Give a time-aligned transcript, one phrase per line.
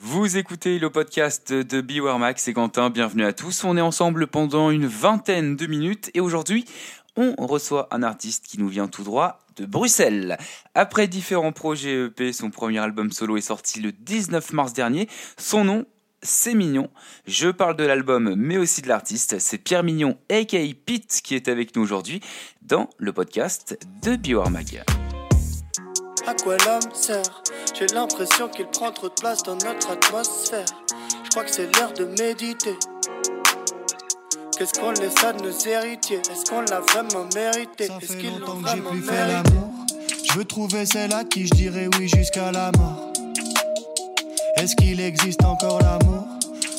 [0.00, 3.64] Vous écoutez le podcast de Beware Max et Quentin, bienvenue à tous.
[3.64, 6.66] On est ensemble pendant une vingtaine de minutes et aujourd'hui,
[7.16, 10.38] on reçoit un artiste qui nous vient tout droit de Bruxelles.
[10.76, 15.08] Après différents projets EP, son premier album solo est sorti le 19 mars dernier.
[15.36, 15.84] Son nom,
[16.22, 16.90] c'est Mignon.
[17.26, 19.40] Je parle de l'album, mais aussi de l'artiste.
[19.40, 22.20] C'est Pierre Mignon, aka Pete, qui est avec nous aujourd'hui
[22.62, 24.84] dans le podcast de Beware Mag.
[26.28, 27.42] À quoi l'homme sert?
[27.74, 30.66] J'ai l'impression qu'il prend trop de place dans notre atmosphère.
[31.24, 32.76] Je crois que c'est l'heure de méditer.
[34.58, 36.18] Qu'est-ce qu'on laisse à nos héritiers?
[36.18, 37.86] Est-ce qu'on l'a vraiment mérité?
[37.86, 39.70] Ça Est-ce fait longtemps que j'ai plus fait l'amour.
[40.24, 43.10] Je veux trouver celle à qui je dirais oui jusqu'à la mort.
[44.58, 46.26] Est-ce qu'il existe encore l'amour?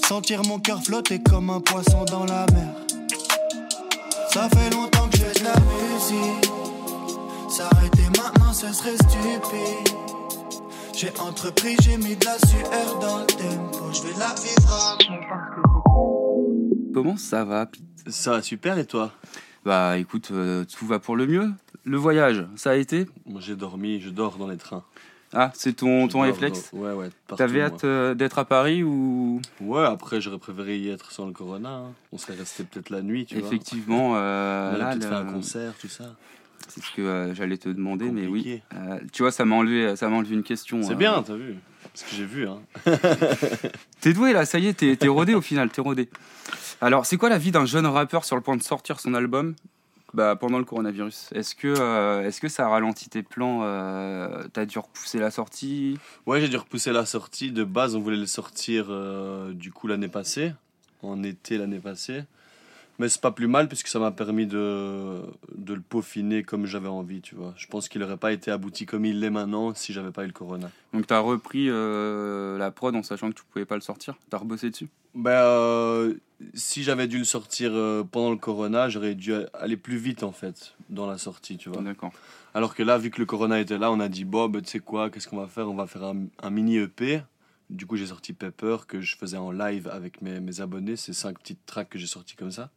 [0.07, 2.67] Sentir mon cœur flotter comme un poisson dans la mer.
[4.31, 6.51] Ça fait longtemps que j'ai de la musique.
[7.49, 9.95] S'arrêter maintenant, ce serait stupide?
[10.95, 13.91] J'ai entrepris, j'ai mis de la sueur dans le tempo.
[13.93, 14.97] Je vais la vivre à
[16.93, 17.81] Comment ça va, Pete?
[18.07, 19.11] Ça va super et toi?
[19.65, 21.51] Bah écoute, euh, tout va pour le mieux.
[21.85, 23.07] Le voyage, ça a été?
[23.25, 24.83] Moi j'ai dormi, je dors dans les trains.
[25.31, 26.71] Ah, c'est ton, ton réflexe?
[26.73, 27.09] dans- Ouais, ouais.
[27.27, 29.39] partout, T'avais hâte euh, d'être à Paris ou?
[29.61, 31.69] Ouais, après j'aurais préféré y être sans le corona.
[31.69, 31.91] hein.
[32.11, 34.17] On serait resté peut-être la nuit, tu effectivement vois.
[34.17, 36.15] euh, On aurait là, peut-être fait un concert, tout ça.
[36.67, 38.61] C'est ce que euh, j'allais te demander, mais oui.
[38.75, 40.83] Euh, tu vois, ça m'a enlevé, ça m'a enlevé une question.
[40.83, 40.95] C'est euh.
[40.95, 41.55] bien, t'as vu
[41.93, 42.59] Ce que j'ai vu, hein.
[44.01, 46.09] T'es doué là, ça y est, t'es t'es rodé au final, t'es rodé.
[46.81, 49.55] Alors, c'est quoi la vie d'un jeune rappeur sur le point de sortir son album?
[50.13, 54.43] Bah, pendant le coronavirus Est-ce que, euh, est-ce que ça a ralenti tes plans euh,
[54.53, 55.99] T'as dû repousser la sortie?
[56.25, 57.51] Ouais, j'ai dû repousser la sortie.
[57.51, 60.53] De base, on voulait le sortir euh, du coup l'année passée,
[61.03, 62.23] en été l'année passée.
[62.99, 65.21] Mais c'est pas plus mal puisque ça m'a permis de,
[65.55, 67.53] de le peaufiner comme j'avais envie, tu vois.
[67.55, 70.27] Je pense qu'il aurait pas été abouti comme il l'est maintenant si j'avais pas eu
[70.27, 70.69] le corona.
[70.93, 74.15] Donc, t'as repris euh, la prod en sachant que tu pouvais pas le sortir?
[74.29, 74.89] T'as rebossé dessus?
[75.15, 76.13] Ben, euh,
[76.53, 80.33] si j'avais dû le sortir euh, pendant le corona, j'aurais dû aller plus vite en
[80.33, 81.81] fait dans la sortie, tu vois.
[81.81, 82.11] D'accord.
[82.53, 84.69] Alors que là, vu que le corona était là, on a dit bon, ben, tu
[84.69, 85.69] sais quoi, qu'est-ce qu'on va faire?
[85.69, 87.21] On va faire un, un mini EP.
[87.69, 90.97] Du coup, j'ai sorti Pepper que je faisais en live avec mes, mes abonnés.
[90.97, 92.71] C'est cinq petites tracks que j'ai sorties comme ça.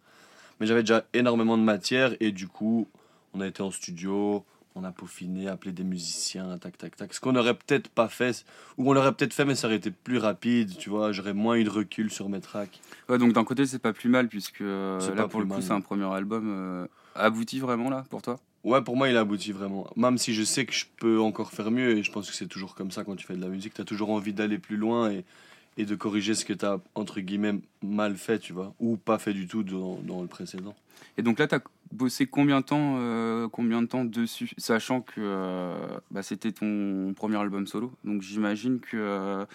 [0.62, 2.86] Mais j'avais déjà énormément de matière et du coup,
[3.34, 4.44] on a été en studio,
[4.76, 7.12] on a peaufiné, appelé des musiciens, tac, tac, tac.
[7.12, 8.44] Ce qu'on n'aurait peut-être pas fait,
[8.78, 11.10] ou on l'aurait peut-être fait, mais ça aurait été plus rapide, tu vois.
[11.10, 12.80] J'aurais moins eu de recul sur mes tracks.
[13.08, 15.72] Ouais, donc d'un côté, c'est pas plus mal puisque euh, là, pour le coup, c'est
[15.72, 16.86] un premier album euh,
[17.16, 18.38] abouti vraiment là pour toi?
[18.62, 19.90] Ouais, pour moi, il a abouti vraiment.
[19.96, 22.46] Même si je sais que je peux encore faire mieux, et je pense que c'est
[22.46, 24.76] toujours comme ça quand tu fais de la musique, tu as toujours envie d'aller plus
[24.76, 25.24] loin et,
[25.76, 29.18] et de corriger ce que tu as, entre guillemets, mal fait, tu vois, ou pas
[29.18, 30.74] fait du tout dans, dans le précédent.
[31.16, 35.00] Et donc là, tu as bossé combien de temps, euh, combien de temps dessus, sachant
[35.00, 35.74] que euh,
[36.10, 37.92] bah, c'était ton premier album solo.
[38.04, 39.46] Donc j'imagine que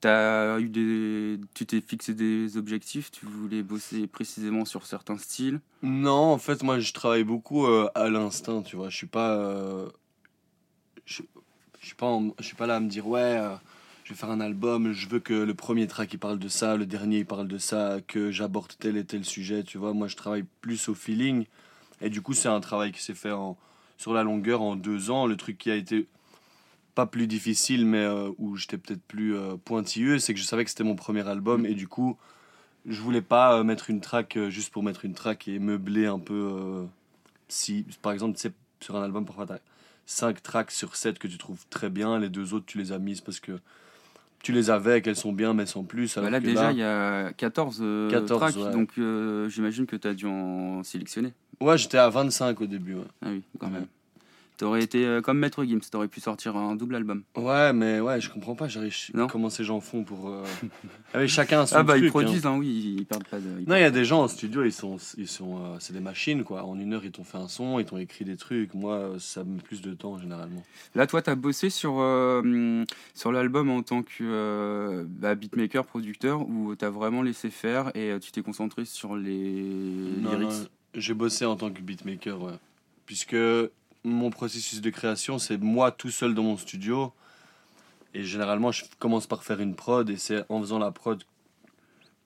[0.00, 5.18] tu as eu des, tu t'es fixé des objectifs, tu voulais bosser précisément sur certains
[5.18, 5.60] styles.
[5.82, 8.90] Non, en fait, moi, je travaille beaucoup euh, à l'instinct, tu vois.
[8.90, 9.36] Je suis pas.
[9.36, 9.88] euh,
[11.04, 11.22] je,
[11.82, 13.54] suis pas, en- je suis pas là à me dire, ouais, euh,
[14.08, 16.76] je vais faire un album, je veux que le premier track il parle de ça,
[16.76, 19.92] le dernier il parle de ça, que j'aborde tel et tel sujet, tu vois.
[19.92, 21.44] Moi, je travaille plus au feeling.
[22.00, 23.58] Et du coup, c'est un travail qui s'est fait en,
[23.98, 25.26] sur la longueur en deux ans.
[25.26, 26.06] Le truc qui a été
[26.94, 30.64] pas plus difficile, mais euh, où j'étais peut-être plus euh, pointilleux, c'est que je savais
[30.64, 32.16] que c'était mon premier album et du coup,
[32.86, 36.18] je voulais pas euh, mettre une track juste pour mettre une track et meubler un
[36.18, 36.86] peu.
[37.48, 39.60] si, par exemple, tu sais, sur un album, parfois, tu as
[40.06, 42.98] 5 tracks sur 7 que tu trouves très bien, les deux autres, tu les as
[42.98, 43.60] mises parce que
[44.42, 46.14] tu les avais, qu'elles sont bien, mais sans plus.
[46.14, 48.72] Bah alors là, que déjà, là- il y a 14, euh, 14, tracks, ouais.
[48.72, 51.32] donc euh, j'imagine que tu as dû en sélectionner.
[51.60, 52.94] Ouais, j'étais à 25 au début.
[52.94, 53.72] Ouais, Ah oui, quand Ouais.
[53.72, 53.86] même.
[54.58, 57.22] T'aurais été euh, comme Maître Gims, t'aurais pu sortir un double album.
[57.36, 59.28] ouais mais ouais, je comprends pas j'arrive Non.
[59.28, 60.28] comment ces gens font pour.
[60.30, 60.42] euh,
[61.14, 62.02] ah oui, chacun a son Ah bah truc.
[62.02, 62.10] ils hein.
[62.10, 63.46] produisent, hein, oui, ils perdent pas de.
[63.60, 65.92] ils Non, il y a des gens en studio, ils sont, ils sont, euh, c'est
[65.92, 66.64] des machines quoi.
[66.64, 68.74] En une heure, ils t'ont fait un son, ils t'ont écrit des trucs.
[68.74, 70.64] Moi, ça me met plus de temps généralement.
[70.96, 76.40] Là, toi, tu as bossé sur, euh, sur l'album en tant que bah, beatmaker, producteur,
[76.48, 79.62] où tu as vraiment laissé faire et tu t'es concentré sur les
[80.20, 80.68] Non, lyrics?
[80.94, 82.54] j'ai bossé en tant que beatmaker, ouais.
[83.06, 83.36] Puisque
[84.04, 87.12] mon processus de création, c'est moi tout seul dans mon studio.
[88.14, 91.22] Et généralement, je commence par faire une prod et c'est en faisant la prod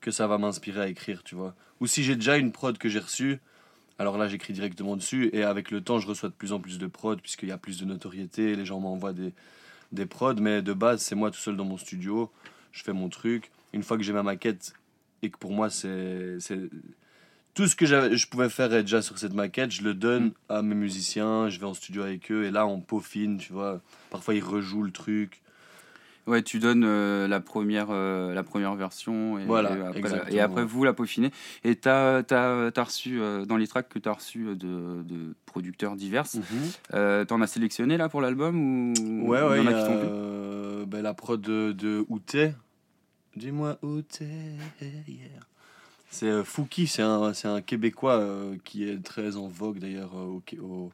[0.00, 1.54] que ça va m'inspirer à écrire, tu vois.
[1.80, 3.40] Ou si j'ai déjà une prod que j'ai reçue,
[3.98, 5.30] alors là, j'écris directement dessus.
[5.32, 7.58] Et avec le temps, je reçois de plus en plus de prod puisqu'il y a
[7.58, 9.32] plus de notoriété, les gens m'envoient des,
[9.92, 10.34] des prods.
[10.34, 12.30] Mais de base, c'est moi tout seul dans mon studio.
[12.72, 13.50] Je fais mon truc.
[13.72, 14.74] Une fois que j'ai ma maquette
[15.22, 16.38] et que pour moi, c'est-
[17.54, 20.32] tout ce que je pouvais faire est déjà sur cette maquette, je le donne Mm.
[20.48, 23.80] à mes musiciens, je vais en studio avec eux, et là on peaufine, tu vois.
[24.10, 25.38] Parfois ils rejouent le truc.
[26.28, 30.30] Ouais, tu donnes euh, la, première, euh, la première version et, Voilà, et après, exactement.
[30.36, 31.32] et après vous la peaufinez.
[31.64, 32.22] Et tu as,
[32.76, 36.24] reçu, euh, dans les tracks que tu as reçus de, de producteurs divers,
[36.94, 39.74] euh, tu en as sélectionné là pour l'album ou Ouais, ouais, y en a y
[39.74, 42.52] qui a t'ont plu euh, ben, la prod de, de Outé.
[43.34, 44.24] Dis-moi où t'es,
[45.08, 45.26] yeah.
[46.12, 50.12] C'est euh, Fouki, c'est un, c'est un Québécois euh, qui est très en vogue d'ailleurs
[50.14, 50.92] euh, au, au,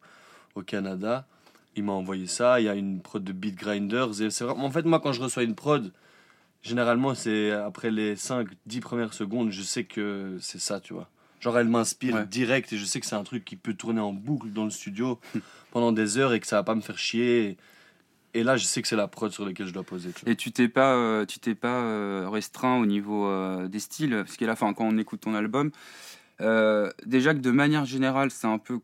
[0.55, 1.27] au Canada.
[1.75, 2.61] Il m'a envoyé ça.
[2.61, 4.23] Il y a une prod de Beat Grinders.
[4.23, 5.93] Et c'est vraiment, en fait, moi, quand je reçois une prod,
[6.63, 11.09] généralement, c'est après les 5-10 premières secondes, je sais que c'est ça, tu vois.
[11.41, 12.27] Genre, elle m'inspire Ouais.
[12.27, 14.71] direct et je sais que c'est un truc qui peut tourner en boucle dans le
[14.71, 15.19] studio
[15.73, 17.45] pendant des heures et que ça va pas me faire chier.
[17.51, 17.57] Et
[18.35, 20.13] là, je sais que c'est la prod sur laquelle je dois poser.
[20.13, 20.29] Tu.
[20.31, 24.11] Et tu t'es pas, euh, tu t'es pas euh, restreint au niveau euh, des styles,
[24.11, 25.71] parce qu'à la fin, quand on écoute ton album,
[26.41, 28.81] euh, déjà que de manière générale, c'est un peu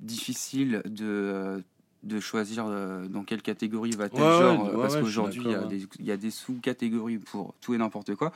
[0.00, 1.62] difficile de,
[2.02, 5.50] de choisir euh, dans quelle catégorie va tel Ouais, genre, ouais, parce ouais, qu'aujourd'hui, il
[5.50, 8.32] y a des, il y a des sous-catégories pour tout et n'importe quoi.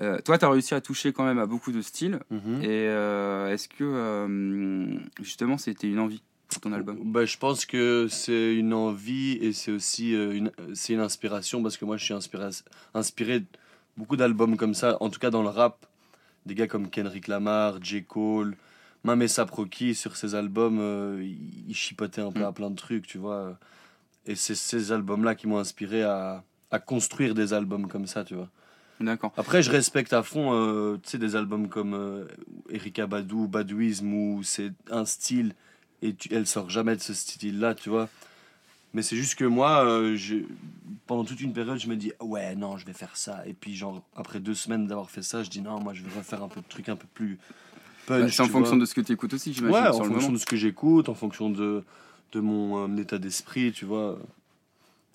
[0.00, 2.20] Euh, toi, tu as réussi à toucher quand même à beaucoup de styles.
[2.30, 2.62] Mhm.
[2.62, 6.22] Et euh, est-ce que, euh, justement, c'était une envie
[6.60, 10.94] ton album Bah, je pense que c'est une envie et c'est aussi euh, une, c'est
[10.94, 12.48] une inspiration parce que moi je suis inspiré,
[12.94, 13.46] inspiré de
[13.96, 15.86] beaucoup d'albums comme ça, en tout cas dans le rap.
[16.46, 18.04] Des gars comme Kendrick Lamar, J.
[18.04, 18.56] Cole,
[19.04, 21.22] même A$AP Rocky sur ses albums, euh,
[21.68, 22.44] il chipotait un peu Mm.
[22.44, 23.58] à plein de trucs, tu vois.
[24.26, 28.34] Et c'est ces albums-là qui m'ont inspiré à, à construire des albums comme ça, tu
[28.34, 28.48] vois.
[29.00, 29.32] D'accord.
[29.36, 32.24] Après, je respecte à fond, euh, tu sais, des albums comme euh,
[32.70, 35.54] Erika Badu, Badouisme, où c'est un style
[36.02, 38.08] et tu, elle sort jamais de ce style-là, tu vois.
[38.94, 40.36] Mais c'est juste que moi, euh, je,
[41.06, 43.46] pendant toute une période, je me dis, ouais, non, je vais faire ça.
[43.46, 46.10] Et puis, genre, après deux semaines d'avoir fait ça, je dis, non, moi, je vais
[46.16, 47.38] refaire un peu de trucs un peu plus
[48.06, 48.20] punch.
[48.22, 48.80] Bah, c'est en fonction vois.
[48.80, 50.32] de ce que tu écoutes aussi, j'imagine, Ouais, en fonction moment.
[50.32, 51.84] de ce que j'écoute, en fonction de,
[52.32, 54.18] de mon euh, état d'esprit, tu vois.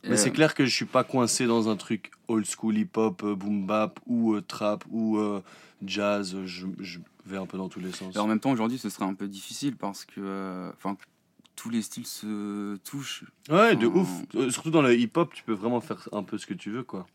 [0.03, 3.23] Mais Euh, c'est clair que je suis pas coincé dans un truc old school hip-hop,
[3.23, 5.41] euh, boom bap ou euh, trap ou euh,
[5.85, 6.35] jazz.
[6.45, 8.15] Je, je vais un peu dans tous les sens.
[8.15, 10.97] Et en même temps, aujourd'hui, ce serait un peu difficile parce que euh, enfin,
[11.55, 13.23] tous les styles se touchent.
[13.49, 14.09] Ouais, de ouf.
[14.35, 16.83] Euh, surtout dans le hip-hop, tu peux vraiment faire un peu ce que tu veux,
[16.83, 17.07] quoi.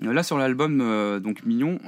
[0.00, 1.78] Là, sur l'album euh, donc Mignon,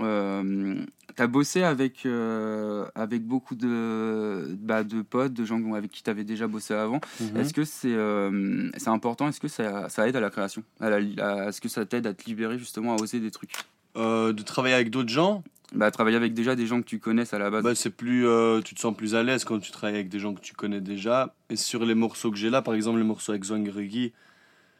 [1.20, 5.90] euh, tu as bossé avec, euh, avec beaucoup de, bah, de potes, de gens avec
[5.90, 7.00] qui tu avais déjà bossé avant.
[7.20, 7.37] Mhm.
[7.37, 9.28] Est-ce que c'est euh, c'est important?
[9.28, 10.62] Est-ce que ça, ça aide à la création?
[10.81, 13.52] Est-ce que ça t'aide à te libérer justement à oser des trucs?
[13.96, 15.43] Euh, de travailler avec d'autres gens,
[15.75, 17.64] bah, Travailler avec déjà des gens que tu connaisses à la base.
[17.64, 18.26] bah, c'est plus,
[18.64, 20.81] tu te sens plus à l'aise quand tu travailles avec des gens que tu connais
[20.81, 21.34] déjà.
[21.50, 24.12] Et sur les morceaux que j'ai là, par exemple les morceaux avec Zwang Reggie,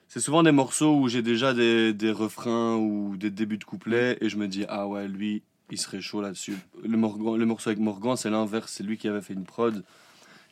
[0.09, 4.19] c'est souvent des morceaux où j'ai déjà des, des refrains ou des débuts de couplets
[4.21, 6.57] et je me dis ah ouais lui il serait chaud là-dessus.
[6.83, 9.83] Le, Morgan, le morceau avec Morgan c'est l'inverse, c'est lui qui avait fait une prod.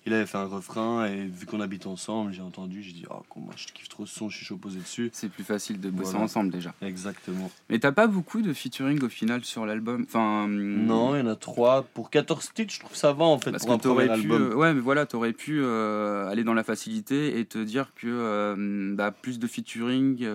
[0.07, 3.17] Il avait fait un refrain et vu qu'on habite ensemble, j'ai entendu, j'ai dit oh
[3.29, 5.11] comment je kiffe trop ce son, je suis chaud posé dessus.
[5.13, 6.25] C'est plus facile de bosser Voilà.
[6.25, 6.73] ensemble déjà.
[6.81, 7.51] Exactement.
[7.69, 10.05] Mais t'as pas beaucoup de featuring au final sur l'album?
[10.09, 11.83] Enfin, Non, il y en a trois.
[11.83, 14.23] Pour 14 titres, je trouve ça va en fait Parce pour un que t'aurais premier
[14.23, 14.53] pu, album.
[14.53, 18.07] euh, ouais, mais voilà, t'aurais pu euh, aller dans la facilité et te dire que
[18.07, 20.27] euh, bah, plus de featuring,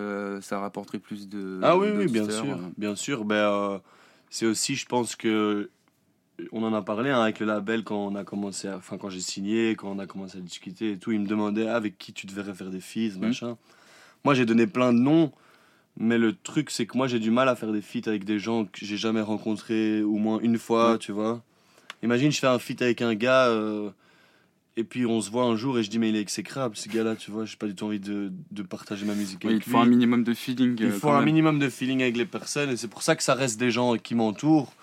[0.42, 1.60] ça rapporterait plus de.
[1.64, 2.60] Ah oui, oui, bien sûr.
[2.78, 3.26] Bien sûr.
[3.26, 3.82] Ben,
[4.34, 5.70] c'est aussi, je pense que.
[6.52, 9.10] On en a parlé hein, avec le label quand on a commencé, à- enfin quand
[9.12, 11.12] j'ai signé, quand on a commencé à discuter et tout.
[11.12, 13.56] Ils me demandaient ah, avec qui tu devrais faire des feats, machin.
[14.26, 15.32] Moi, j'ai donné plein de noms,
[15.96, 18.40] mais le truc, c'est que moi, j'ai du mal à faire des feats avec des
[18.40, 20.98] gens que j'ai jamais rencontrés au moins une fois, Ouais.
[20.98, 21.44] tu vois.
[22.02, 23.92] Imagine, je fais un feat avec un gars, euh,
[24.76, 26.90] et puis on se voit un jour et je dis, mais il est exécrable, ce
[26.90, 27.46] gars-là, tu vois.
[27.46, 29.86] J'ai pas du tout envie de, de partager ma musique Oui, il avec faut un
[29.86, 30.76] minimum de feeling.
[30.80, 31.26] Il euh, faut un même.
[31.26, 33.96] minimum de feeling avec les personnes et c'est pour ça que ça reste des gens
[33.98, 34.74] qui m'entourent.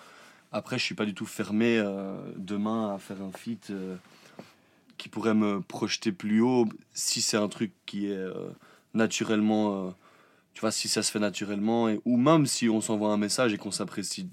[0.53, 3.95] Après, je suis pas du tout fermé euh, demain à faire un feat euh,
[4.97, 8.33] qui pourrait me projeter plus haut si c'est un truc qui est euh,
[8.93, 9.93] naturellement.
[10.53, 13.53] tu vois, si ça se fait naturellement et, ou même si on s'envoie un message
[13.53, 14.27] et qu'on s'apprécie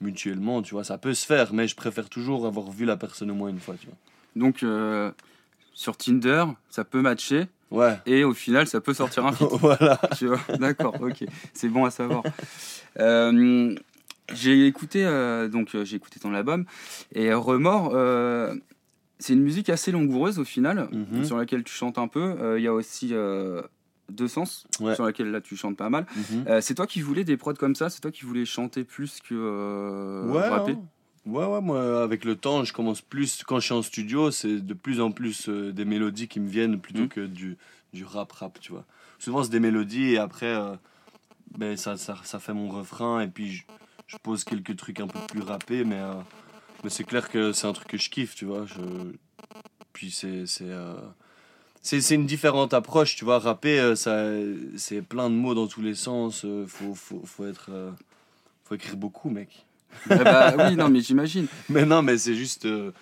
[0.00, 3.30] mutuellement, tu vois, ça peut se faire, mais je préfère toujours avoir vu la personne
[3.30, 3.96] au moins une fois, tu vois.
[4.36, 5.10] Donc, euh,
[5.74, 9.48] sur Tinder, ça peut matcher Ouais, et au final, ça peut sortir un feat.
[9.60, 10.00] voilà.
[10.16, 12.22] tu vois D'accord, ok, c'est bon à savoir.
[13.00, 13.74] Euh,
[14.32, 16.64] j'ai écouté euh, donc j'ai écouté ton album
[17.12, 17.92] et Remords,
[19.18, 21.24] c'est une musique assez langoureuse au final Mhm.
[21.24, 22.56] sur laquelle tu chantes un peu.
[22.58, 23.08] Il y a aussi
[24.10, 24.94] Deux Sens Ouais.
[24.94, 26.06] sur laquelle là tu chantes pas mal.
[26.14, 26.44] Mhm.
[26.48, 27.90] Euh, c'est toi qui voulais des prods comme ça?
[27.90, 30.72] C'est toi qui voulais chanter plus que euh, ouais, rapper?
[30.72, 30.82] hein.
[31.26, 34.60] Ouais, ouais, moi, avec le temps, je commence plus, quand je suis en studio, c'est
[34.60, 37.08] de plus en plus euh, des mélodies qui me viennent plutôt Mhm.
[37.08, 37.56] que du,
[37.92, 38.84] du rap-rap, tu vois.
[39.18, 40.74] Souvent, c'est des mélodies et après, euh,
[41.56, 43.64] ben, ça, ça, ça fait mon refrain et puis je,
[44.06, 46.14] je pose quelques trucs un peu plus rappés, mais, euh,
[46.84, 48.66] mais c'est clair que c'est un truc que je kiffe, tu vois.
[48.66, 48.80] Je,
[49.92, 50.46] puis c'est.
[50.46, 50.70] c'est,
[51.80, 53.38] c'est c'est une différente approche, tu vois.
[53.38, 54.24] Rapper, ça,
[54.76, 56.44] c'est plein de mots dans tous les sens.
[56.66, 57.70] faut, faut, faut être.
[58.64, 59.64] faut écrire beaucoup, mec.
[60.10, 61.46] Eh bah, oui, non, mais j'imagine.
[61.68, 62.66] Mais non, mais c'est juste.
[62.66, 62.92] euh,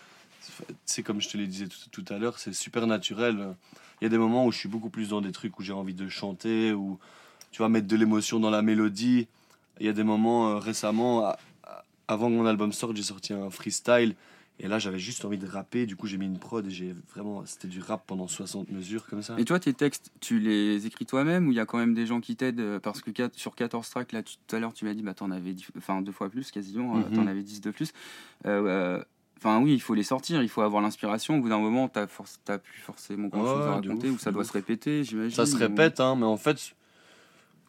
[0.85, 3.55] c'est comme je te l'ai disais tout, tout à l'heure, c'est super naturel.
[4.01, 5.73] Il y a des moments où je suis beaucoup plus dans des trucs où j'ai
[5.73, 6.99] envie de chanter, ou
[7.51, 9.27] tu vois, mettre de l'émotion dans la mélodie.
[9.81, 11.33] Il y a des moments euh, récemment,
[12.09, 14.15] avant que mon album sorte, j'ai sorti un freestyle.
[14.61, 15.85] Et là, j'avais juste envie de rapper.
[15.85, 17.45] Du coup, j'ai mis une prod et j'ai vraiment.
[17.45, 19.35] C'était du rap pendant 60 mesures comme ça.
[19.39, 22.07] Et toi, tes textes, tu les écris toi-même ou il y a quand même des
[22.07, 24.85] gens qui t'aident euh, Parce que sur 14 tracks, là, tu- tout à l'heure, tu
[24.85, 27.11] m'as dit, bah, t'en avais enfin, deux fois plus quasiment, euh, Mhm.
[27.17, 27.93] t'en avais 10 de plus.
[28.47, 29.03] Euh,
[29.39, 31.37] Enfin, oui, il faut les sortir, il faut avoir l'inspiration.
[31.37, 32.07] Au bout d'un moment, t'as
[32.47, 34.49] t'as plus forcément grand chose à raconter ouf, ou ça doit ouf.
[34.49, 35.35] se répéter, j'imagine.
[35.37, 36.75] Ça se répète, hein, mais en fait,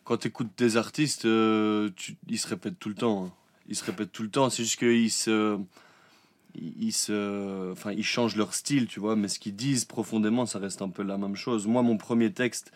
[0.05, 3.25] quand tu écoutes des artistes, euh, tu- ils se répètent tout le temps.
[3.25, 3.31] hein.
[3.67, 4.49] Ils se répètent tout le temps.
[4.49, 5.57] C'est juste qu'ils se.
[6.57, 7.71] Ils se.
[7.71, 10.89] Enfin, ils changent leur style, tu vois, mais ce qu'ils disent profondément, ça reste un
[10.89, 11.67] peu la même chose.
[11.67, 12.71] Moi, mon premier texte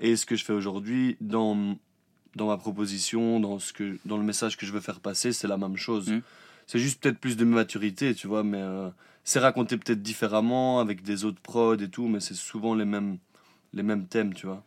[0.00, 1.76] et ce que je fais aujourd'hui, dans,
[2.36, 5.48] dans ma proposition, dans, ce que, dans le message que je veux faire passer, c'est
[5.48, 6.08] la même chose.
[6.08, 6.22] Mhm.
[6.66, 8.88] C'est juste peut-être plus de maturité, tu vois, mais euh,
[9.24, 13.18] c'est raconté peut-être différemment, avec des autres prods et tout, mais c'est souvent les mêmes,
[13.72, 14.62] les mêmes thèmes, tu vois.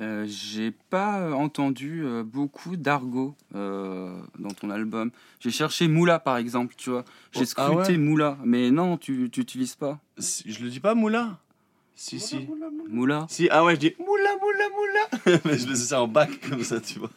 [0.00, 5.10] Euh, J'ai pas euh, entendu euh, beaucoup d'argot euh, dans ton album.
[5.40, 7.04] J'ai cherché Moula par exemple, tu vois.
[7.32, 10.70] J'ai Oh, ah scruté ouais Moula, mais non, tu tu utilises pas Si- Je le
[10.70, 11.38] dis pas Moula
[11.94, 12.48] Si, si.
[12.88, 13.26] Moula.
[13.28, 16.64] Si, ah ouais, je dis Moula, Moula, Moula Mais je laisse ça en bac comme
[16.64, 17.10] ça, tu vois.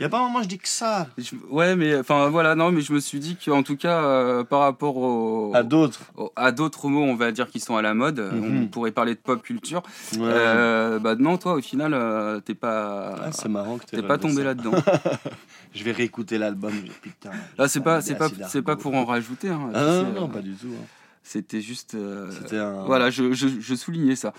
[0.00, 2.70] Y a pas un moment, je dis que ça Je- Ouais, mais enfin voilà, non,
[2.72, 6.00] mais je me suis dit qu'en tout cas, euh, par rapport au, À d'autres.
[6.16, 8.62] au- à d'autres mots, on va dire qui sont à la mode, Mhm.
[8.64, 9.82] on pourrait parler de pop culture.
[10.14, 10.20] Ouais.
[10.22, 14.18] Euh, bah non, toi, au final, euh, t'es pas, Ah, c'est marrant que t'es pas
[14.18, 14.72] tombé là-dedans.
[15.74, 16.72] Je vais réécouter l'album.
[17.02, 17.30] Putain.
[17.58, 19.48] Là, c'est pas, c'est pas, c'est pas pour en rajouter.
[19.48, 19.70] hein.
[19.74, 20.68] Ah non, sais, non, euh, pas du tout.
[20.72, 20.84] hein.
[21.28, 21.96] C'était juste.
[21.96, 22.84] euh, un.
[22.84, 24.32] Voilà, je, je, je soulignais ça.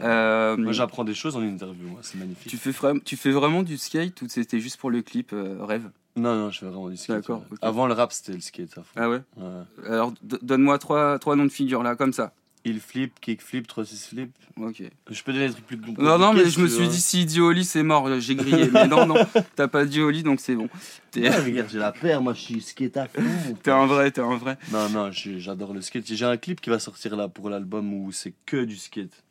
[0.00, 0.04] Ah.
[0.06, 2.50] Euh, Moi, j'apprends des choses en interview, moi, c'est magnifique.
[2.50, 2.72] tu fais,
[3.04, 5.90] tu fais vraiment du skate ou c'était juste pour le clip euh, rêve?
[6.16, 7.16] Non, non, je fais vraiment du skate.
[7.16, 7.58] D'accord, ouais.
[7.60, 8.70] Avant le rap, c'était le skate.
[8.78, 8.94] à fond.
[8.96, 9.20] Ah ouais?
[9.36, 9.86] Ouais.
[9.86, 12.32] Alors, donne-moi trois, trois noms de figures là, comme ça.
[12.64, 14.30] Il flip, kick flip, 3-6 flip.
[14.56, 14.82] Ok.
[15.10, 16.02] Je peux donner des trucs plus compliqués.
[16.02, 18.68] Non, non, mais je me suis dit si dit lit, c'est mort, j'ai grillé.
[18.70, 19.16] Mais non, non,
[19.56, 20.68] t'as pas dit lit, donc c'est bon.
[21.16, 23.22] Ouais, regarde, j'ai la paire, moi je suis skate à fond.
[23.62, 24.58] t'es un vrai, t'es un vrai.
[24.70, 26.06] Non, non, j'adore le skate.
[26.06, 29.24] J'ai un clip qui va sortir là pour l'album où c'est que du skate.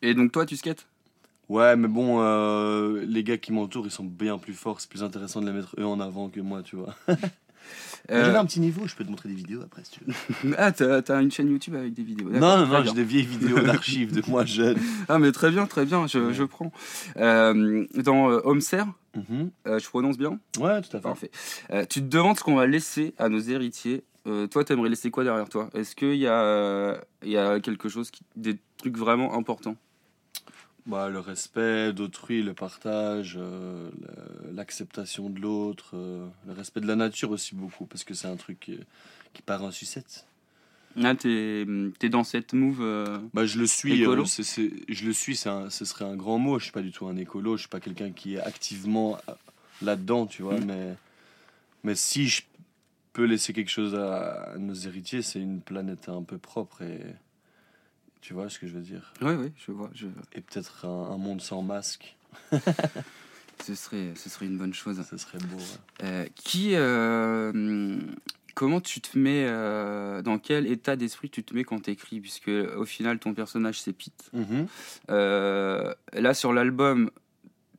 [0.00, 0.86] Et donc toi, tu skates?
[1.48, 4.80] Ouais, mais bon, euh, les gars qui m'entourent, ils sont bien plus forts.
[4.80, 6.94] C'est plus intéressant de les mettre eux en avant que moi, tu vois.
[8.10, 10.54] Euh, J'ai un petit niveau, je peux te montrer des vidéos après si tu veux.
[10.58, 12.28] Ah, t'as une chaîne YouTube avec des vidéos.
[12.28, 14.76] Non, non, non, j'ai des vieilles vidéos d'archives de moi jeune.
[15.08, 16.34] Ah, mais très bien, très bien, je, Ouais.
[16.34, 16.70] je prends.
[17.16, 19.50] Euh, dans euh, Home Serre, Mhm.
[19.66, 21.00] euh, je prononce bien Ouais, tout à fait.
[21.00, 21.30] Parfait.
[21.70, 24.02] Euh, tu te demandes ce qu'on va laisser à nos héritiers.
[24.26, 25.70] Euh, toi, t'aimerais laisser quoi derrière toi?
[25.72, 29.76] Est-ce qu'il y, a, euh, il y a quelque chose, qui, des trucs vraiment importants?
[30.86, 33.90] Bah, le respect d'autrui, le partage, euh,
[34.52, 38.36] l'acceptation de l'autre, euh, le respect de la nature aussi beaucoup, parce que c'est un
[38.36, 38.78] truc qui,
[39.32, 40.26] qui part en sucette.
[40.96, 41.66] Là, t'es
[42.02, 42.80] es dans cette move.
[42.82, 46.38] euh, Bah, je le suis, Écolo euh, je le suis, un- ce serait un grand
[46.38, 46.58] mot.
[46.58, 49.32] Je suis pas du tout un écolo, je suis pas quelqu'un qui est activement euh,
[49.82, 50.60] là-dedans, tu vois.
[50.60, 50.66] Mhm.
[50.66, 50.94] Mais,
[51.82, 52.42] mais si je
[53.14, 57.00] peux laisser quelque chose à, à nos héritiers, c'est une planète un peu propre et
[58.26, 59.12] tu vois ce que je veux dire?
[59.20, 59.90] Oui, oui, je vois.
[59.94, 60.06] Je...
[60.32, 62.16] Et peut-être un, un monde sans masque,
[63.62, 65.00] Ce, serait, ce serait une bonne chose.
[65.02, 65.56] ça serait beau.
[65.56, 65.62] ouais.
[66.04, 66.70] Euh, qui.
[66.74, 67.98] euh,
[68.54, 69.44] comment tu te mets.
[69.46, 72.20] euh, dans quel état d'esprit tu te mets quand t'écris?
[72.20, 74.30] Puisque au final, ton personnage, c'est Pete.
[74.32, 74.66] Mhm.
[75.10, 77.10] Euh, là, sur l'album,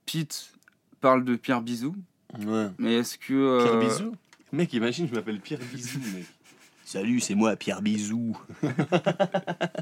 [0.06, 0.54] Pete
[1.02, 1.96] parle de Pierre Bisou.
[2.40, 2.68] Ouais.
[2.78, 3.64] Mais est-ce que.
[3.64, 4.16] Pierre Bisou
[4.54, 6.26] Mec, imagine, je m'appelle Pierre Bisou, mec.
[6.86, 8.38] Salut, c'est moi, Pierre Bisou.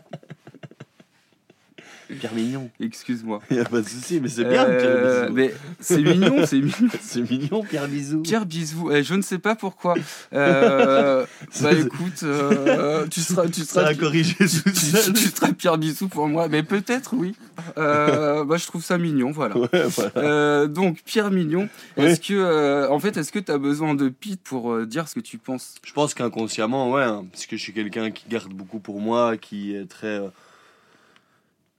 [2.23, 2.69] Pierre Mignon.
[2.79, 3.41] Excuse-moi.
[3.51, 5.33] Y a pas de souci, mais c'est bien, Euh, Pierre Bisou.
[5.35, 6.89] mais c'est mignon, c'est mignon.
[7.01, 8.21] C'est mignon, Pierre Bisou.
[8.21, 9.95] Pierre Bisou, eh, je ne sais pas pourquoi.
[10.33, 11.25] Euh,
[11.61, 15.13] bah écoute, euh, tu seras, tu seras, a corrigé tout tu, seul.
[15.13, 17.35] tu seras Pierre Bisou pour moi, mais peut-être oui.
[17.77, 19.57] Euh, bah je trouve ça mignon, voilà.
[19.57, 20.11] Ouais, voilà.
[20.15, 24.07] Euh, donc Pierre Mignon, est-ce que, euh, en fait, est-ce que tu as besoin de
[24.07, 25.75] Pete pour euh, dire ce que tu penses?
[25.85, 29.35] Je pense qu'inconsciemment, ouais, hein, parce que je suis quelqu'un qui garde beaucoup pour moi,
[29.35, 30.21] qui est très.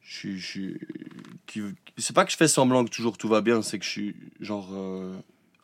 [0.04, 0.40] Je suis.
[0.40, 0.70] je
[1.46, 1.62] qui-
[1.98, 4.16] C'est pas que je fais semblant que toujours tout va bien, c'est que je suis
[4.40, 4.68] genre.
[4.72, 5.14] euh,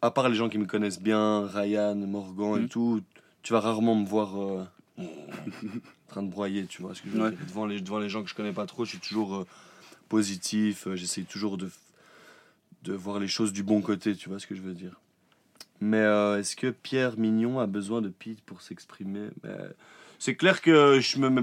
[0.03, 2.69] à part les gens qui me connaissent bien, Ryan, Morgan et Mhm.
[2.69, 3.03] tout,
[3.43, 4.65] tu vas rarement me voir euh,
[4.99, 7.31] en train de broyer, tu vois ce que je veux Ouais.
[7.31, 7.39] dire.
[7.47, 9.47] Devant les, devant les gens que je connais pas trop, je suis toujours euh,
[10.09, 11.71] positif, euh, j'essaye toujours de,
[12.85, 14.99] de voir les choses du bon côté, tu vois ce que je veux dire.
[15.83, 15.99] Mais
[16.39, 19.29] est-ce que Pierre Mignon a besoin de Pete pour s'exprimer?
[19.43, 19.73] Ben,
[20.19, 21.43] C'est clair que je me mets,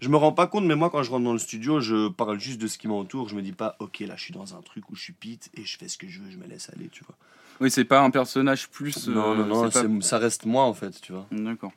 [0.00, 2.38] Je me rends pas compte, mais moi, quand je rentre dans le studio, je parle
[2.38, 3.28] juste de ce qui m'entoure.
[3.28, 5.50] Je me dis pas, ok, là, je suis dans un truc où je suis Pete
[5.54, 7.16] et je fais ce que je veux, je me laisse aller, tu vois.
[7.60, 9.08] Oui, c'est pas un personnage plus.
[9.08, 11.26] non, euh, non, non, pas- ça reste moi, en fait, tu vois.
[11.32, 11.72] D'accord.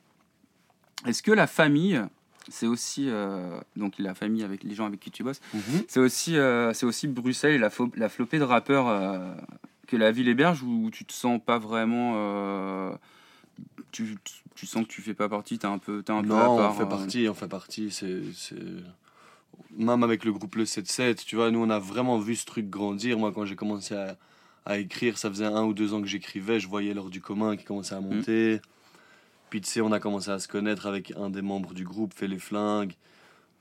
[1.04, 2.00] Est-ce que la famille,
[2.48, 5.40] c'est aussi euh, donc la famille avec les gens avec qui tu bosses,
[5.88, 9.34] c'est aussi euh, c'est aussi Bruxelles et la, la flopée de rappeurs euh,
[9.88, 12.92] que la ville héberge ou tu te sens pas vraiment euh,
[13.90, 14.16] tu,
[14.54, 16.44] tu sens que tu fais pas partie, t'es un peu t'es un peu Non, à
[16.44, 16.70] part.
[16.70, 17.90] on fait euh, partie, on fait partie.
[17.90, 18.56] C'est, c'est...
[19.76, 22.68] Même avec le groupe Le 7-7, tu vois, nous, on a vraiment vu ce truc
[22.68, 23.18] grandir.
[23.18, 24.16] Moi, quand j'ai commencé à,
[24.64, 27.56] à écrire, ça faisait un ou deux ans que j'écrivais, je voyais l'heure du commun
[27.56, 28.60] qui commençait à monter.
[29.50, 32.14] Puis, tu sais, on a commencé à se connaître avec un des membres du groupe,
[32.14, 32.94] fait les flingues.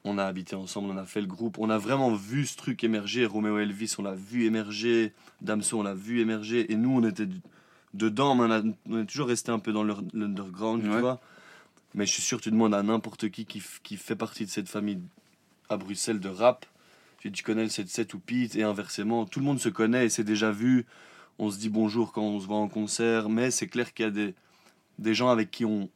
[0.04, 1.60] On a habité ensemble, on a fait le groupe.
[1.60, 3.26] On a vraiment vu ce truc émerger.
[3.26, 5.14] Roméo Elvis, on l'a vu émerger.
[5.42, 6.72] Damso, on l'a vu émerger.
[6.72, 7.28] Et nous, on était
[7.94, 11.20] dedans, mais on, a- on est toujours resté un peu dans l'underground, tu vois.
[11.94, 14.70] Mais je suis sûr, tu demandes à n'importe qui, qui qui fait partie de cette
[14.70, 15.00] famille
[15.70, 16.66] à Bruxelles de rap.
[17.20, 19.26] Tu, tu connais le 7-7 ou Pete et inversement.
[19.26, 20.86] Tout le monde se connaît et c'est déjà vu.
[21.38, 23.30] On se dit bonjour quand on se voit en concert.
[23.30, 24.34] Mais c'est clair qu'il y a des,
[25.00, 25.90] des gens avec qui on,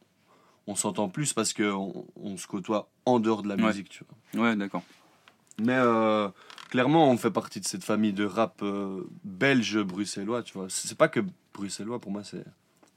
[0.66, 3.62] on s'entend plus parce qu'on on se côtoie en dehors de la Ouais.
[3.68, 3.88] musique.
[3.88, 4.44] Tu vois.
[4.50, 4.82] Ouais, d'accord.
[5.58, 6.28] Mais euh,
[6.68, 10.42] clairement, on fait partie de cette famille de rap euh, belge bruxellois.
[10.42, 10.66] Tu vois.
[10.68, 11.20] C'est pas que
[11.56, 12.44] bruxellois, pour moi, c'est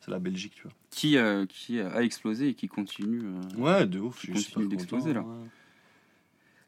[0.01, 0.53] c'est la Belgique.
[0.55, 0.71] Tu vois.
[0.91, 3.21] Qui euh, qui a explosé et qui continue.
[3.23, 4.25] euh, Ouais, de ouf.
[4.25, 5.21] Je super d'exploser, là.
[5.21, 5.47] ouais.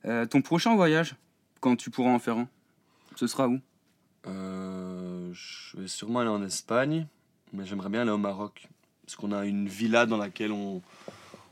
[0.05, 1.15] euh, ton prochain voyage,
[1.59, 2.47] quand tu pourras en faire un,
[3.15, 3.59] ce sera où?
[4.27, 7.07] Euh, je vais sûrement aller en Espagne,
[7.53, 8.67] mais j'aimerais bien aller au Maroc.
[9.05, 10.81] Parce qu'on a une villa dans laquelle on,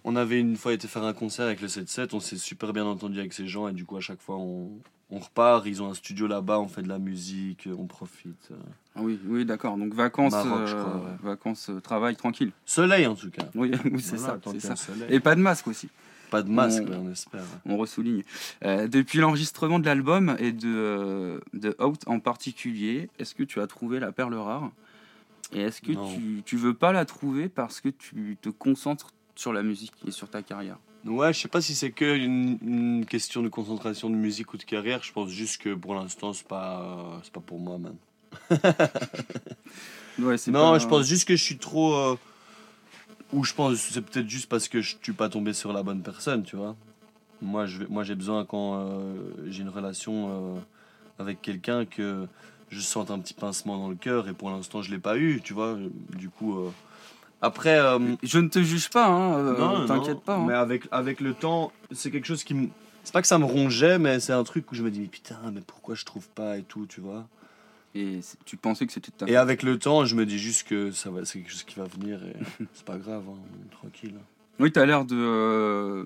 [0.09, 2.09] on avait une fois été faire un concert avec le 7-7.
[2.13, 4.71] On s'est super bien entendu avec ces gens et du coup, à chaque fois, on,
[5.11, 5.65] on repart.
[5.67, 8.49] Ils ont un studio là-bas, on fait de la musique, on profite.
[8.95, 9.77] Ah oui, oui, d'accord.
[9.77, 11.17] Donc vacances, Maroc, je euh, crois, ouais.
[11.21, 12.51] vacances, euh, travail tranquille.
[12.65, 13.43] Soleil en tout cas.
[13.53, 14.93] Oui, oui c'est Voilà, ça, ça.
[15.09, 15.89] Et pas de masque aussi.
[16.31, 17.43] Pas de masque, on- espère.
[17.65, 18.23] On ressouligne.
[18.65, 23.61] Euh, depuis l'enregistrement de l'album et de, euh, de Out en particulier, est-ce que tu
[23.61, 24.71] as trouvé la perle rare?
[25.53, 26.11] Et est-ce que Non.
[26.13, 30.11] tu, tu veux pas la trouver parce que tu te concentres sur la musique et
[30.11, 34.09] sur ta carrière Ouais, je sais pas si c'est que une, une question de concentration
[34.09, 35.01] de musique ou de carrière.
[35.01, 37.95] Je pense juste que pour l'instant, c'est pas, c'est pas pour moi, man.
[40.19, 41.93] ouais, Non, pas- je pense juste que je suis trop.
[41.95, 42.15] euh,
[43.31, 45.83] Ou je pense que c'est peut-être juste parce que je suis pas tombé sur la
[45.83, 46.75] bonne personne, tu vois.
[47.41, 49.15] Moi, je moi j'ai besoin quand euh,
[49.47, 50.59] j'ai une relation euh,
[51.17, 52.27] avec quelqu'un que
[52.69, 55.39] je sente un petit pincement dans le cœur et pour l'instant je l'ai pas eu,
[55.41, 55.77] tu vois.
[56.17, 56.71] Du coup, euh,
[57.41, 57.79] après.
[57.79, 60.35] euh, Je ne te juge pas, hein, euh, t'inquiète pas.
[60.37, 60.45] hein.
[60.47, 62.67] Mais avec, avec le temps, c'est quelque chose qui me.
[63.03, 65.07] C'est pas que ça me rongeait, mais c'est un truc où je me dis, mais
[65.07, 67.27] putain, mais pourquoi je trouve pas et tout, tu vois.
[67.95, 70.91] Et tu pensais que c'était ta Et avec le temps, je me dis juste que
[70.91, 72.35] ça va, c'est quelque chose qui va venir et
[72.73, 73.37] c'est pas grave, hein,
[73.71, 74.13] tranquille.
[74.59, 75.15] Oui, tu as l'air de.
[75.17, 76.03] euh,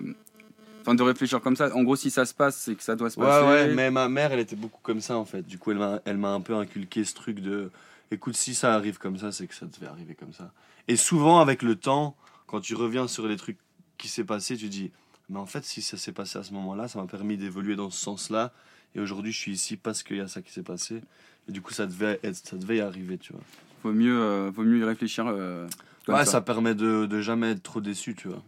[0.80, 1.74] Enfin, de réfléchir comme ça.
[1.74, 3.46] En gros, si ça se passe, c'est que ça doit se Ouais, passer.
[3.46, 5.42] ouais, mais ma mère, elle était beaucoup comme ça en fait.
[5.46, 7.70] Du coup, elle m'a, elle m'a un peu inculqué ce truc de
[8.14, 10.52] écoute, si ça arrive comme ça, c'est que ça devait arriver comme ça.
[10.88, 13.58] Et souvent, avec le temps, quand tu reviens sur les trucs
[13.98, 14.90] qui s'est passé, tu dis
[15.28, 17.90] mais en fait, si ça s'est passé à ce moment-là, ça m'a permis d'évoluer dans
[17.90, 18.52] ce sens-là.
[18.94, 21.00] Et aujourd'hui, je suis ici parce qu'il y a ça qui s'est passé.
[21.48, 23.42] Et du coup, ça devait, être, ça devait y arriver, tu vois.
[23.82, 25.26] Vaut mieux, euh, vaut mieux y réfléchir.
[25.26, 25.66] euh,
[26.08, 26.32] ouais, ça.
[26.32, 26.40] ça.
[26.40, 28.42] permet de, de jamais être trop déçu, tu vois.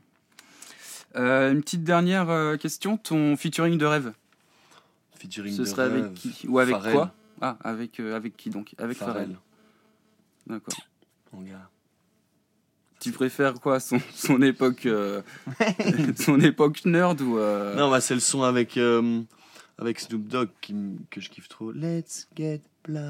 [1.16, 2.98] Euh, une petite dernière question.
[2.98, 4.12] Ton featuring de rêve,
[5.18, 6.46] Featuring ce de serait rêve, avec qui?
[6.46, 6.92] Ou avec Pharrell.
[6.94, 7.14] quoi?
[7.40, 8.74] Ah, avec, avec qui donc?
[8.76, 9.14] Avec Pharrell.
[9.14, 9.36] Pharrell,
[10.46, 10.76] D'accord.
[11.32, 11.68] mon gars.
[13.00, 15.22] Tu préfères quoi son, son époque euh,
[16.16, 19.22] son époque nerd ou euh, Non, bah, c'est le son avec, euh,
[19.78, 20.74] avec Snoop Dogg qui
[21.10, 21.72] que je kiffe trop.
[21.72, 23.06] Let's get blind.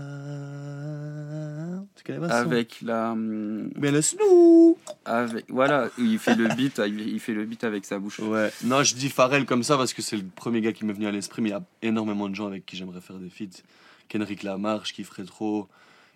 [1.94, 6.48] Tu connais pas son avec la hum, bien le Snoop avec voilà il fait le
[6.54, 8.18] beat il il fait le beat avec sa bouche.
[8.18, 10.92] Ouais, non, je dis Pharrell comme ça parce que c'est le premier gars qui m'est
[10.94, 13.30] venu à l'esprit, mais il y a énormément de gens avec qui j'aimerais faire des
[13.30, 13.62] feats.
[14.08, 15.68] Kendrick Lamar, je kifferais trop.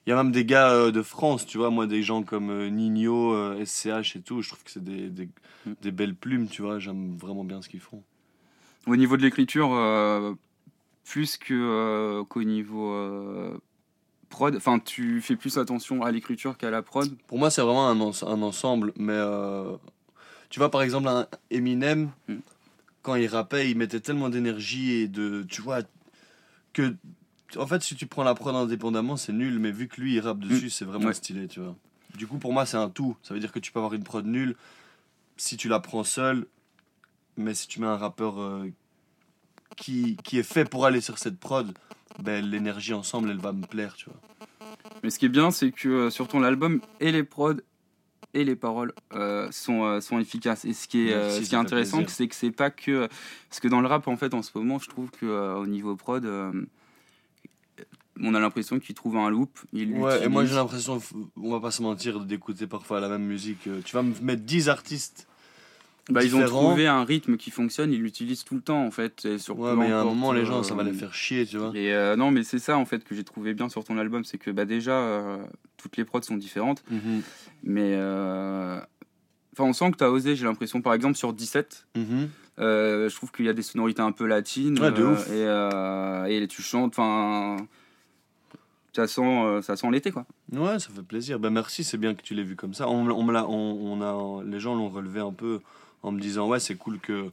[0.07, 2.51] Il y a même des gars euh, de France, tu vois, moi, des gens comme
[2.51, 4.41] euh, Nino, euh, SCH et tout.
[4.43, 5.29] Je trouve que c'est des, des,
[5.67, 5.73] Mm.
[5.83, 6.79] des belles plumes, tu vois.
[6.79, 8.03] J'aime vraiment bien ce qu'ils font.
[8.87, 10.33] Au niveau de l'écriture euh,
[11.05, 13.59] plus que euh, qu'au niveau euh,
[14.31, 17.15] prod, enfin tu fais plus attention à l'écriture qu'à la prod?
[17.27, 18.95] Pour moi, c'est vraiment un, un ensemble.
[18.97, 19.77] Mais euh,
[20.49, 22.37] tu vois, par exemple, un Eminem, Mm.
[23.03, 25.43] quand il rappait, il mettait tellement d'énergie et de.
[25.47, 25.81] Tu vois,
[26.73, 26.95] que.
[27.57, 29.59] En fait, si tu prends la prod indépendamment, c'est nul.
[29.59, 31.15] Mais vu que lui, il rappe dessus, c'est vraiment Ouais.
[31.15, 31.77] stylé, tu vois.
[32.17, 33.17] Du coup, pour moi, c'est un tout.
[33.23, 34.57] Ça veut dire que tu peux avoir une prod nulle
[35.37, 36.47] si tu la prends seule.
[37.37, 38.69] Mais si tu mets un rappeur euh,
[39.77, 41.73] qui, qui est fait pour aller sur cette prod,
[42.23, 44.21] ben, l'énergie ensemble, elle va me plaire, tu vois.
[45.03, 47.55] Mais ce qui est bien, c'est que euh, sur ton album et les prods
[48.35, 50.65] et les paroles euh, sont, euh, sont efficaces.
[50.65, 53.09] Et ce qui est, Merci, ce qui est intéressant, c'est que c'est pas que.
[53.49, 55.67] Parce que dans le rap, en fait, en ce moment, je trouve que euh, au
[55.67, 56.25] niveau prod,
[58.23, 59.59] on a l'impression qu'il trouve un loop.
[59.73, 61.01] Il Ouais, et moi j'ai l'impression,
[61.37, 63.67] on va pas se mentir, d'écouter parfois la même musique.
[63.67, 65.27] Euh, Tu vas me mettre 10 artistes.
[66.09, 69.25] Bah, ils ont trouvé un rythme qui fonctionne, ils l'utilisent tout le temps, en fait.
[69.27, 71.47] Et sur Ouais, mais a un moment, les gens, euh, ça va les faire chier,
[71.47, 71.71] tu vois.
[71.75, 74.25] Et euh, non, mais c'est ça, en fait, que j'ai trouvé bien sur ton album,
[74.25, 75.39] c'est que bah, déjà, euh,
[75.77, 76.83] toutes les prods sont différentes.
[76.91, 77.23] Mhm.
[77.63, 77.95] Mais.
[77.95, 78.81] euh,
[79.53, 81.87] Enfin, on sent que tu as osé, j'ai l'impression, par exemple, sur 17.
[81.97, 82.29] Mhm.
[82.61, 84.79] Euh, je trouve qu'il y a des sonorités un peu latines.
[84.81, 85.27] Ouais, de euh, ouf.
[85.29, 87.57] Et, euh, et tu chantes, enfin.
[88.93, 90.27] Ça sent, euh, ça sent l'été, quoi.
[90.53, 91.39] Ouais, ça fait plaisir.
[91.39, 92.89] Ben merci, c'est bien que tu l'aies vu comme ça.
[92.89, 95.61] On, on me l'a- on, on a, les gens l'ont relevé un peu
[96.03, 97.31] en me disant ouais, c'est cool que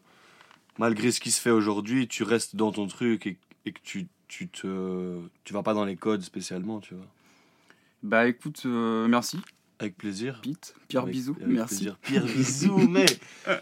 [0.77, 4.07] malgré ce qui se fait aujourd'hui, tu restes dans ton truc et, et que tu,
[4.27, 7.05] tu te, tu vas pas dans les codes spécialement, tu vois.
[8.03, 9.39] Bah écoute, euh, merci,
[9.79, 10.39] Avec plaisir.
[10.43, 10.73] Pete.
[10.87, 11.35] Pierre, Avec- bisous.
[11.39, 11.75] avec Merci.
[11.75, 11.97] plaisir.
[12.01, 13.05] Pierre, bisous, mais.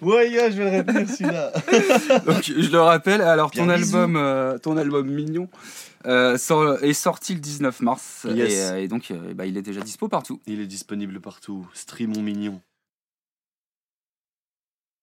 [0.01, 1.51] Ouais, yeah, je vais le retenir celui-là.
[2.25, 5.49] Donc, je le rappelle, alors ton album, euh, ton album Mignon
[6.06, 8.25] euh, sort- est sorti le 19 mars.
[8.30, 8.54] Yes.
[8.54, 10.39] Et, euh, et donc, bah, il est déjà dispo partout.
[10.47, 11.67] Il est disponible partout.
[11.73, 12.62] Stream mon mignon.